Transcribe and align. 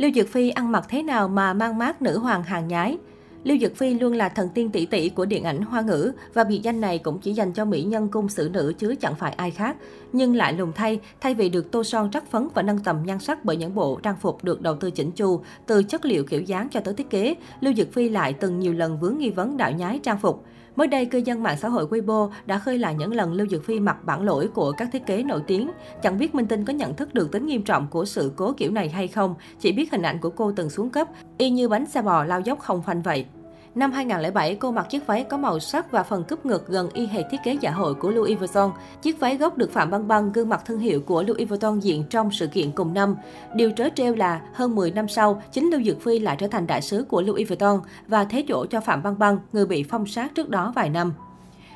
Lưu 0.00 0.10
Dược 0.14 0.28
Phi 0.28 0.50
ăn 0.50 0.72
mặc 0.72 0.84
thế 0.88 1.02
nào 1.02 1.28
mà 1.28 1.52
mang 1.52 1.78
mát 1.78 2.02
nữ 2.02 2.18
hoàng 2.18 2.42
hàng 2.42 2.68
nhái? 2.68 2.98
Lưu 3.44 3.58
Dực 3.58 3.76
Phi 3.76 3.94
luôn 3.94 4.12
là 4.12 4.28
thần 4.28 4.48
tiên 4.48 4.70
tỷ 4.70 4.86
tỷ 4.86 5.08
của 5.08 5.24
điện 5.24 5.44
ảnh 5.44 5.62
hoa 5.62 5.80
ngữ 5.80 6.12
và 6.34 6.44
biệt 6.44 6.60
danh 6.62 6.80
này 6.80 6.98
cũng 6.98 7.18
chỉ 7.18 7.32
dành 7.32 7.52
cho 7.52 7.64
mỹ 7.64 7.82
nhân 7.82 8.08
cung 8.08 8.28
xử 8.28 8.50
nữ 8.52 8.72
chứ 8.78 8.94
chẳng 9.00 9.14
phải 9.14 9.32
ai 9.32 9.50
khác. 9.50 9.76
Nhưng 10.12 10.36
lại 10.36 10.52
lùng 10.52 10.72
thay, 10.74 11.00
thay 11.20 11.34
vì 11.34 11.48
được 11.48 11.70
tô 11.70 11.84
son 11.84 12.10
trắc 12.10 12.30
phấn 12.30 12.48
và 12.54 12.62
nâng 12.62 12.78
tầm 12.78 13.02
nhan 13.04 13.18
sắc 13.18 13.44
bởi 13.44 13.56
những 13.56 13.74
bộ 13.74 14.00
trang 14.02 14.16
phục 14.20 14.44
được 14.44 14.62
đầu 14.62 14.76
tư 14.76 14.90
chỉnh 14.90 15.10
chu, 15.10 15.40
từ 15.66 15.82
chất 15.82 16.04
liệu 16.04 16.24
kiểu 16.24 16.40
dáng 16.42 16.68
cho 16.70 16.80
tới 16.80 16.94
thiết 16.94 17.10
kế, 17.10 17.34
Lưu 17.60 17.74
Dực 17.74 17.92
Phi 17.92 18.08
lại 18.08 18.32
từng 18.32 18.60
nhiều 18.60 18.72
lần 18.72 19.00
vướng 19.00 19.18
nghi 19.18 19.30
vấn 19.30 19.56
đạo 19.56 19.72
nhái 19.72 20.00
trang 20.02 20.18
phục. 20.18 20.44
Mới 20.76 20.86
đây, 20.86 21.06
cư 21.06 21.18
dân 21.18 21.42
mạng 21.42 21.56
xã 21.60 21.68
hội 21.68 21.86
Weibo 21.86 22.30
đã 22.46 22.58
khơi 22.58 22.78
lại 22.78 22.94
những 22.94 23.14
lần 23.14 23.32
Lưu 23.32 23.46
Dực 23.46 23.64
Phi 23.64 23.80
mặc 23.80 24.04
bản 24.04 24.22
lỗi 24.22 24.48
của 24.54 24.72
các 24.72 24.88
thiết 24.92 25.06
kế 25.06 25.22
nổi 25.22 25.42
tiếng. 25.46 25.70
Chẳng 26.02 26.18
biết 26.18 26.34
Minh 26.34 26.46
Tinh 26.46 26.64
có 26.64 26.72
nhận 26.72 26.94
thức 26.94 27.14
được 27.14 27.32
tính 27.32 27.46
nghiêm 27.46 27.62
trọng 27.62 27.86
của 27.86 28.04
sự 28.04 28.32
cố 28.36 28.52
kiểu 28.52 28.70
này 28.70 28.88
hay 28.88 29.08
không, 29.08 29.34
chỉ 29.60 29.72
biết 29.72 29.92
hình 29.92 30.02
ảnh 30.02 30.18
của 30.18 30.30
cô 30.30 30.52
từng 30.56 30.70
xuống 30.70 30.90
cấp, 30.90 31.08
y 31.38 31.50
như 31.50 31.68
bánh 31.68 31.86
xe 31.86 32.02
bò 32.02 32.24
lao 32.24 32.40
dốc 32.40 32.58
không 32.58 32.82
phanh 32.82 33.02
vậy. 33.02 33.26
Năm 33.74 33.92
2007, 33.92 34.54
cô 34.54 34.70
mặc 34.70 34.86
chiếc 34.90 35.06
váy 35.06 35.24
có 35.24 35.36
màu 35.36 35.58
sắc 35.58 35.90
và 35.90 36.02
phần 36.02 36.24
cúp 36.28 36.46
ngực 36.46 36.68
gần 36.68 36.88
y 36.92 37.06
hệt 37.06 37.24
thiết 37.30 37.36
kế 37.44 37.56
dạ 37.60 37.70
hội 37.70 37.94
của 37.94 38.10
Louis 38.10 38.38
Vuitton. 38.38 38.72
Chiếc 39.02 39.20
váy 39.20 39.36
gốc 39.36 39.58
được 39.58 39.72
Phạm 39.72 39.90
Băng 39.90 40.08
Băng, 40.08 40.32
gương 40.32 40.48
mặt 40.48 40.62
thương 40.64 40.78
hiệu 40.78 41.00
của 41.00 41.22
Louis 41.22 41.48
Vuitton 41.48 41.80
diện 41.80 42.04
trong 42.10 42.30
sự 42.30 42.46
kiện 42.46 42.72
cùng 42.72 42.94
năm. 42.94 43.16
Điều 43.54 43.70
trớ 43.76 43.88
trêu 43.94 44.14
là 44.14 44.40
hơn 44.54 44.74
10 44.74 44.90
năm 44.90 45.08
sau, 45.08 45.42
chính 45.52 45.70
Lưu 45.70 45.82
Dược 45.82 46.00
Phi 46.00 46.18
lại 46.18 46.36
trở 46.38 46.46
thành 46.46 46.66
đại 46.66 46.82
sứ 46.82 47.04
của 47.08 47.22
Louis 47.22 47.48
Vuitton 47.48 47.80
và 48.08 48.24
thế 48.24 48.44
chỗ 48.48 48.66
cho 48.66 48.80
Phạm 48.80 49.02
Băng 49.02 49.18
Băng, 49.18 49.38
người 49.52 49.66
bị 49.66 49.82
phong 49.82 50.06
sát 50.06 50.34
trước 50.34 50.48
đó 50.48 50.72
vài 50.76 50.90
năm. 50.90 51.12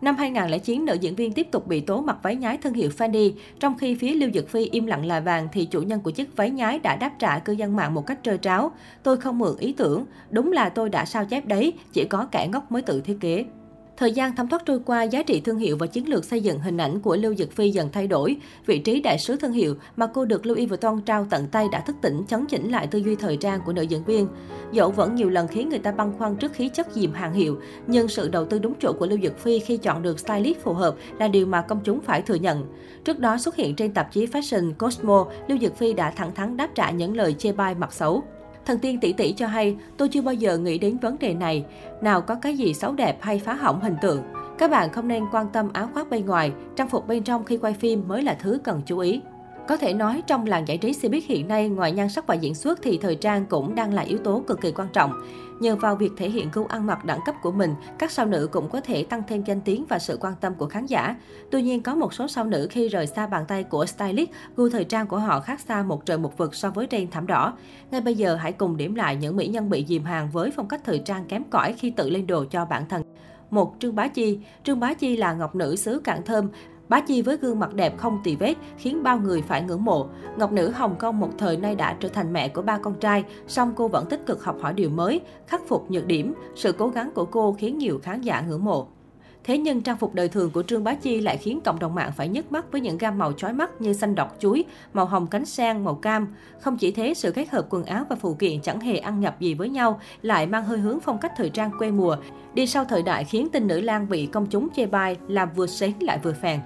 Năm 0.00 0.16
2009, 0.16 0.84
nữ 0.84 0.94
diễn 0.94 1.14
viên 1.14 1.32
tiếp 1.32 1.48
tục 1.50 1.66
bị 1.66 1.80
tố 1.80 2.00
mặc 2.00 2.16
váy 2.22 2.36
nhái 2.36 2.56
thương 2.56 2.72
hiệu 2.72 2.90
Fendi. 2.98 3.32
Trong 3.60 3.78
khi 3.78 3.94
phía 3.94 4.14
Lưu 4.14 4.30
Dực 4.34 4.48
Phi 4.48 4.64
im 4.64 4.86
lặng 4.86 5.06
là 5.06 5.20
vàng, 5.20 5.48
thì 5.52 5.64
chủ 5.64 5.82
nhân 5.82 6.00
của 6.00 6.10
chiếc 6.10 6.36
váy 6.36 6.50
nhái 6.50 6.78
đã 6.78 6.96
đáp 6.96 7.12
trả 7.18 7.38
cư 7.38 7.52
dân 7.52 7.76
mạng 7.76 7.94
một 7.94 8.06
cách 8.06 8.18
trơ 8.22 8.36
tráo. 8.36 8.70
Tôi 9.02 9.16
không 9.16 9.38
mượn 9.38 9.56
ý 9.58 9.72
tưởng, 9.72 10.04
đúng 10.30 10.52
là 10.52 10.68
tôi 10.68 10.88
đã 10.88 11.04
sao 11.04 11.24
chép 11.24 11.46
đấy, 11.46 11.72
chỉ 11.92 12.04
có 12.04 12.26
kẻ 12.32 12.48
ngốc 12.52 12.72
mới 12.72 12.82
tự 12.82 13.00
thiết 13.00 13.16
kế. 13.20 13.44
Thời 13.98 14.12
gian 14.12 14.36
thấm 14.36 14.48
thoát 14.48 14.62
trôi 14.66 14.80
qua, 14.86 15.02
giá 15.02 15.22
trị 15.22 15.40
thương 15.40 15.58
hiệu 15.58 15.76
và 15.76 15.86
chiến 15.86 16.08
lược 16.08 16.24
xây 16.24 16.40
dựng 16.40 16.60
hình 16.60 16.76
ảnh 16.76 17.00
của 17.00 17.16
Lưu 17.16 17.34
Dực 17.34 17.52
Phi 17.52 17.70
dần 17.70 17.88
thay 17.92 18.06
đổi. 18.06 18.36
Vị 18.66 18.78
trí 18.78 19.00
đại 19.00 19.18
sứ 19.18 19.36
thương 19.36 19.52
hiệu 19.52 19.74
mà 19.96 20.06
cô 20.06 20.24
được 20.24 20.46
Louis 20.46 20.68
Vuitton 20.68 21.00
trao 21.00 21.26
tận 21.30 21.46
tay 21.46 21.66
đã 21.72 21.80
thức 21.80 21.96
tỉnh 22.02 22.22
chấn 22.28 22.46
chỉnh 22.46 22.70
lại 22.70 22.86
tư 22.86 22.98
duy 22.98 23.14
thời 23.14 23.36
trang 23.36 23.60
của 23.66 23.72
nữ 23.72 23.82
diễn 23.82 24.04
viên. 24.04 24.28
Dẫu 24.72 24.90
vẫn 24.90 25.14
nhiều 25.14 25.30
lần 25.30 25.48
khiến 25.48 25.68
người 25.68 25.78
ta 25.78 25.92
băn 25.92 26.12
khoăn 26.18 26.36
trước 26.36 26.52
khí 26.52 26.68
chất 26.68 26.86
dìm 26.92 27.12
hàng 27.12 27.32
hiệu, 27.32 27.60
nhưng 27.86 28.08
sự 28.08 28.28
đầu 28.28 28.44
tư 28.44 28.58
đúng 28.58 28.74
chỗ 28.80 28.92
của 28.92 29.06
Lưu 29.06 29.18
Dực 29.22 29.38
Phi 29.38 29.58
khi 29.58 29.76
chọn 29.76 30.02
được 30.02 30.20
stylist 30.20 30.58
phù 30.58 30.72
hợp 30.72 30.94
là 31.18 31.28
điều 31.28 31.46
mà 31.46 31.62
công 31.62 31.80
chúng 31.84 32.00
phải 32.00 32.22
thừa 32.22 32.34
nhận. 32.34 32.64
Trước 33.04 33.18
đó 33.18 33.38
xuất 33.38 33.56
hiện 33.56 33.76
trên 33.76 33.92
tạp 33.92 34.12
chí 34.12 34.26
Fashion 34.26 34.72
Cosmo, 34.74 35.26
Lưu 35.48 35.58
Dực 35.58 35.76
Phi 35.76 35.92
đã 35.92 36.10
thẳng 36.10 36.34
thắn 36.34 36.56
đáp 36.56 36.68
trả 36.74 36.90
những 36.90 37.16
lời 37.16 37.34
chê 37.38 37.52
bai 37.52 37.74
mặt 37.74 37.92
xấu. 37.92 38.22
Thần 38.68 38.78
tiên 38.78 39.00
tỷ 39.00 39.12
tỷ 39.12 39.32
cho 39.32 39.46
hay, 39.46 39.76
tôi 39.96 40.08
chưa 40.08 40.22
bao 40.22 40.34
giờ 40.34 40.58
nghĩ 40.58 40.78
đến 40.78 40.98
vấn 40.98 41.18
đề 41.18 41.34
này. 41.34 41.64
Nào 42.00 42.20
có 42.20 42.34
cái 42.34 42.56
gì 42.56 42.74
xấu 42.74 42.92
đẹp 42.92 43.18
hay 43.20 43.38
phá 43.38 43.54
hỏng 43.54 43.80
hình 43.80 43.96
tượng. 44.02 44.22
Các 44.58 44.70
bạn 44.70 44.92
không 44.92 45.08
nên 45.08 45.24
quan 45.32 45.46
tâm 45.52 45.68
áo 45.72 45.88
khoác 45.94 46.10
bên 46.10 46.26
ngoài, 46.26 46.52
trang 46.76 46.88
phục 46.88 47.08
bên 47.08 47.22
trong 47.22 47.44
khi 47.44 47.56
quay 47.56 47.72
phim 47.72 48.08
mới 48.08 48.22
là 48.22 48.34
thứ 48.34 48.58
cần 48.64 48.82
chú 48.86 48.98
ý. 48.98 49.20
Có 49.68 49.76
thể 49.76 49.94
nói 49.94 50.22
trong 50.26 50.46
làng 50.46 50.68
giải 50.68 50.78
trí 50.78 50.92
xe 50.92 51.08
buýt 51.08 51.24
hiện 51.24 51.48
nay, 51.48 51.68
ngoài 51.68 51.92
nhan 51.92 52.08
sắc 52.08 52.26
và 52.26 52.34
diễn 52.34 52.54
xuất 52.54 52.78
thì 52.82 52.98
thời 53.02 53.14
trang 53.14 53.46
cũng 53.46 53.74
đang 53.74 53.94
là 53.94 54.02
yếu 54.02 54.18
tố 54.18 54.42
cực 54.46 54.60
kỳ 54.60 54.72
quan 54.72 54.88
trọng. 54.92 55.12
Nhờ 55.60 55.76
vào 55.76 55.96
việc 55.96 56.10
thể 56.16 56.30
hiện 56.30 56.48
gu 56.52 56.64
ăn 56.64 56.86
mặc 56.86 57.04
đẳng 57.04 57.20
cấp 57.26 57.34
của 57.42 57.50
mình, 57.50 57.74
các 57.98 58.10
sao 58.10 58.26
nữ 58.26 58.48
cũng 58.52 58.68
có 58.68 58.80
thể 58.80 59.04
tăng 59.04 59.22
thêm 59.28 59.44
danh 59.44 59.60
tiếng 59.60 59.84
và 59.88 59.98
sự 59.98 60.18
quan 60.20 60.34
tâm 60.40 60.54
của 60.54 60.66
khán 60.66 60.86
giả. 60.86 61.16
Tuy 61.50 61.62
nhiên, 61.62 61.82
có 61.82 61.94
một 61.94 62.14
số 62.14 62.28
sao 62.28 62.44
nữ 62.44 62.66
khi 62.70 62.88
rời 62.88 63.06
xa 63.06 63.26
bàn 63.26 63.44
tay 63.48 63.64
của 63.64 63.86
stylist, 63.86 64.30
gu 64.56 64.68
thời 64.68 64.84
trang 64.84 65.06
của 65.06 65.18
họ 65.18 65.40
khác 65.40 65.60
xa 65.60 65.82
một 65.82 66.06
trời 66.06 66.18
một 66.18 66.38
vực 66.38 66.54
so 66.54 66.70
với 66.70 66.86
trên 66.86 67.10
thảm 67.10 67.26
đỏ. 67.26 67.56
Ngay 67.90 68.00
bây 68.00 68.14
giờ, 68.14 68.34
hãy 68.34 68.52
cùng 68.52 68.76
điểm 68.76 68.94
lại 68.94 69.16
những 69.16 69.36
mỹ 69.36 69.46
nhân 69.46 69.70
bị 69.70 69.84
dìm 69.88 70.04
hàng 70.04 70.30
với 70.30 70.50
phong 70.56 70.68
cách 70.68 70.80
thời 70.84 70.98
trang 70.98 71.24
kém 71.24 71.44
cỏi 71.44 71.72
khi 71.72 71.90
tự 71.90 72.10
lên 72.10 72.26
đồ 72.26 72.44
cho 72.50 72.64
bản 72.64 72.88
thân. 72.88 73.02
Một 73.50 73.74
Trương 73.78 73.94
Bá 73.94 74.08
Chi 74.08 74.38
Trương 74.64 74.80
Bá 74.80 74.94
Chi 74.94 75.16
là 75.16 75.32
ngọc 75.32 75.54
nữ 75.54 75.76
xứ 75.76 76.00
Cảng 76.04 76.24
Thơm, 76.24 76.48
Bá 76.88 77.00
Chi 77.00 77.22
với 77.22 77.36
gương 77.36 77.58
mặt 77.58 77.74
đẹp 77.74 77.98
không 77.98 78.20
tì 78.24 78.36
vết 78.36 78.54
khiến 78.76 79.02
bao 79.02 79.18
người 79.18 79.42
phải 79.42 79.62
ngưỡng 79.62 79.84
mộ. 79.84 80.06
Ngọc 80.36 80.52
nữ 80.52 80.70
Hồng 80.70 80.96
Kông 80.98 81.20
một 81.20 81.30
thời 81.38 81.56
nay 81.56 81.74
đã 81.74 81.96
trở 82.00 82.08
thành 82.08 82.32
mẹ 82.32 82.48
của 82.48 82.62
ba 82.62 82.78
con 82.78 82.94
trai, 82.94 83.24
song 83.46 83.72
cô 83.76 83.88
vẫn 83.88 84.06
tích 84.06 84.26
cực 84.26 84.44
học 84.44 84.56
hỏi 84.60 84.72
điều 84.72 84.90
mới, 84.90 85.20
khắc 85.46 85.68
phục 85.68 85.90
nhược 85.90 86.06
điểm. 86.06 86.34
Sự 86.54 86.72
cố 86.72 86.88
gắng 86.88 87.10
của 87.14 87.24
cô 87.24 87.52
khiến 87.52 87.78
nhiều 87.78 88.00
khán 88.02 88.20
giả 88.20 88.40
ngưỡng 88.40 88.64
mộ. 88.64 88.86
Thế 89.44 89.58
nhưng 89.58 89.80
trang 89.80 89.96
phục 89.96 90.14
đời 90.14 90.28
thường 90.28 90.50
của 90.50 90.62
Trương 90.62 90.84
Bá 90.84 90.94
Chi 90.94 91.20
lại 91.20 91.36
khiến 91.36 91.60
cộng 91.64 91.78
đồng 91.78 91.94
mạng 91.94 92.12
phải 92.16 92.28
nhức 92.28 92.52
mắt 92.52 92.72
với 92.72 92.80
những 92.80 92.98
gam 92.98 93.18
màu 93.18 93.32
chói 93.32 93.52
mắt 93.52 93.80
như 93.80 93.92
xanh 93.92 94.14
đọt 94.14 94.28
chuối, 94.38 94.64
màu 94.92 95.06
hồng 95.06 95.26
cánh 95.26 95.44
sen, 95.44 95.84
màu 95.84 95.94
cam. 95.94 96.34
Không 96.60 96.76
chỉ 96.76 96.90
thế, 96.90 97.14
sự 97.14 97.32
kết 97.32 97.48
hợp 97.50 97.66
quần 97.70 97.84
áo 97.84 98.04
và 98.08 98.16
phụ 98.16 98.34
kiện 98.34 98.60
chẳng 98.60 98.80
hề 98.80 98.96
ăn 98.96 99.20
nhập 99.20 99.40
gì 99.40 99.54
với 99.54 99.68
nhau, 99.68 100.00
lại 100.22 100.46
mang 100.46 100.64
hơi 100.64 100.78
hướng 100.78 101.00
phong 101.00 101.18
cách 101.18 101.32
thời 101.36 101.50
trang 101.50 101.70
quê 101.78 101.90
mùa. 101.90 102.16
Đi 102.54 102.66
sau 102.66 102.84
thời 102.84 103.02
đại 103.02 103.24
khiến 103.24 103.48
tinh 103.52 103.66
nữ 103.66 103.80
lang 103.80 104.08
bị 104.08 104.26
công 104.26 104.46
chúng 104.46 104.68
chê 104.76 104.86
bai, 104.86 105.16
làm 105.28 105.48
vừa 105.54 105.66
sến 105.66 105.92
lại 106.00 106.18
vừa 106.22 106.32
phèn 106.32 106.60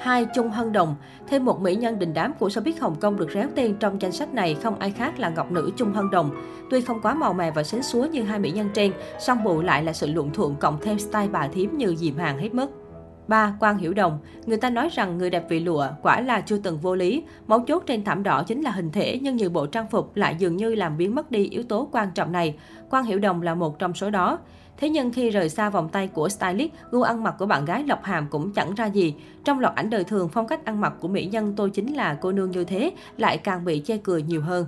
hai 0.00 0.26
Chung 0.34 0.50
Hân 0.50 0.72
Đồng 0.72 0.94
Thêm 1.28 1.44
một 1.44 1.60
mỹ 1.60 1.74
nhân 1.74 1.98
đình 1.98 2.14
đám 2.14 2.32
của 2.38 2.48
showbiz 2.48 2.72
Hồng 2.80 2.96
Kông 3.00 3.16
được 3.16 3.30
réo 3.34 3.48
tên 3.54 3.76
trong 3.80 4.02
danh 4.02 4.12
sách 4.12 4.34
này 4.34 4.54
không 4.62 4.78
ai 4.78 4.90
khác 4.90 5.18
là 5.18 5.28
ngọc 5.28 5.52
nữ 5.52 5.70
Chung 5.76 5.92
Hân 5.92 6.10
Đồng. 6.10 6.30
Tuy 6.70 6.80
không 6.80 7.00
quá 7.02 7.14
màu 7.14 7.32
mè 7.32 7.50
và 7.50 7.62
xến 7.62 7.82
xúa 7.82 8.06
như 8.12 8.22
hai 8.22 8.38
mỹ 8.38 8.50
nhân 8.50 8.68
trên, 8.74 8.92
song 9.20 9.44
bù 9.44 9.60
lại 9.60 9.84
là 9.84 9.92
sự 9.92 10.06
luận 10.06 10.30
thuận 10.30 10.56
cộng 10.56 10.78
thêm 10.80 10.98
style 10.98 11.28
bà 11.32 11.48
thím 11.48 11.78
như 11.78 11.94
dìm 11.96 12.16
hàng 12.16 12.38
hết 12.38 12.54
mức. 12.54 12.87
3. 13.28 13.56
quan 13.60 13.78
Hiểu 13.78 13.94
Đồng 13.94 14.18
Người 14.46 14.56
ta 14.56 14.70
nói 14.70 14.88
rằng 14.92 15.18
người 15.18 15.30
đẹp 15.30 15.46
vị 15.48 15.60
lụa 15.60 15.86
quả 16.02 16.20
là 16.20 16.40
chưa 16.40 16.58
từng 16.58 16.78
vô 16.78 16.94
lý. 16.94 17.22
Mấu 17.46 17.60
chốt 17.60 17.82
trên 17.86 18.04
thảm 18.04 18.22
đỏ 18.22 18.42
chính 18.46 18.62
là 18.62 18.70
hình 18.70 18.90
thể, 18.90 19.18
nhưng 19.22 19.36
nhiều 19.36 19.50
bộ 19.50 19.66
trang 19.66 19.88
phục 19.90 20.16
lại 20.16 20.36
dường 20.38 20.56
như 20.56 20.74
làm 20.74 20.96
biến 20.96 21.14
mất 21.14 21.30
đi 21.30 21.48
yếu 21.48 21.62
tố 21.62 21.88
quan 21.92 22.08
trọng 22.14 22.32
này. 22.32 22.56
Quan 22.90 23.04
Hiểu 23.04 23.18
Đồng 23.18 23.42
là 23.42 23.54
một 23.54 23.78
trong 23.78 23.94
số 23.94 24.10
đó. 24.10 24.38
Thế 24.76 24.88
nhưng 24.88 25.12
khi 25.12 25.30
rời 25.30 25.48
xa 25.48 25.70
vòng 25.70 25.88
tay 25.88 26.08
của 26.08 26.28
stylist, 26.28 26.72
gu 26.90 27.02
ăn 27.02 27.22
mặc 27.22 27.34
của 27.38 27.46
bạn 27.46 27.64
gái 27.64 27.84
Lộc 27.84 28.04
Hàm 28.04 28.26
cũng 28.30 28.52
chẳng 28.52 28.74
ra 28.74 28.86
gì. 28.86 29.14
Trong 29.44 29.60
loạt 29.60 29.74
ảnh 29.74 29.90
đời 29.90 30.04
thường, 30.04 30.28
phong 30.28 30.46
cách 30.46 30.64
ăn 30.64 30.80
mặc 30.80 30.92
của 31.00 31.08
mỹ 31.08 31.26
nhân 31.26 31.54
tôi 31.56 31.70
chính 31.70 31.94
là 31.94 32.14
cô 32.14 32.32
nương 32.32 32.50
như 32.50 32.64
thế, 32.64 32.90
lại 33.16 33.38
càng 33.38 33.64
bị 33.64 33.78
che 33.78 33.96
cười 33.96 34.22
nhiều 34.22 34.42
hơn. 34.42 34.66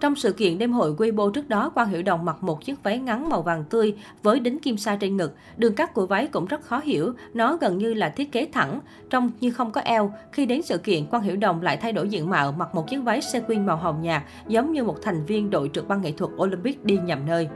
Trong 0.00 0.16
sự 0.16 0.32
kiện 0.32 0.58
đêm 0.58 0.72
hội 0.72 0.94
Weibo 0.94 1.30
trước 1.30 1.48
đó, 1.48 1.68
Quang 1.68 1.88
Hiểu 1.88 2.02
Đồng 2.02 2.24
mặc 2.24 2.36
một 2.42 2.64
chiếc 2.64 2.82
váy 2.82 2.98
ngắn 2.98 3.28
màu 3.28 3.42
vàng 3.42 3.64
tươi 3.70 3.94
với 4.22 4.40
đính 4.40 4.58
kim 4.58 4.76
sa 4.76 4.96
trên 4.96 5.16
ngực. 5.16 5.34
Đường 5.56 5.74
cắt 5.74 5.94
của 5.94 6.06
váy 6.06 6.26
cũng 6.26 6.46
rất 6.46 6.62
khó 6.62 6.80
hiểu, 6.84 7.12
nó 7.34 7.56
gần 7.56 7.78
như 7.78 7.94
là 7.94 8.08
thiết 8.08 8.32
kế 8.32 8.48
thẳng, 8.52 8.80
trông 9.10 9.30
như 9.40 9.50
không 9.50 9.70
có 9.70 9.80
eo. 9.80 10.12
Khi 10.32 10.46
đến 10.46 10.62
sự 10.62 10.78
kiện, 10.78 11.06
Quang 11.06 11.22
Hiểu 11.22 11.36
Đồng 11.36 11.62
lại 11.62 11.76
thay 11.76 11.92
đổi 11.92 12.08
diện 12.08 12.30
mạo, 12.30 12.52
mặc 12.52 12.74
một 12.74 12.88
chiếc 12.88 12.98
váy 12.98 13.20
sequin 13.22 13.66
màu 13.66 13.76
hồng 13.76 14.02
nhạt, 14.02 14.22
giống 14.48 14.72
như 14.72 14.84
một 14.84 14.96
thành 15.02 15.26
viên 15.26 15.50
đội 15.50 15.70
trượt 15.72 15.88
băng 15.88 16.02
nghệ 16.02 16.12
thuật 16.12 16.30
Olympic 16.42 16.84
đi 16.84 16.98
nhầm 16.98 17.26
nơi. 17.26 17.48